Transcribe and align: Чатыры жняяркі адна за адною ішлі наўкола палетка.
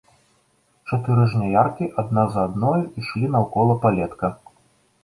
Чатыры 0.91 1.27
жняяркі 1.33 1.91
адна 2.05 2.25
за 2.37 2.47
адною 2.49 2.75
ішлі 3.03 3.31
наўкола 3.37 3.79
палетка. 3.87 4.35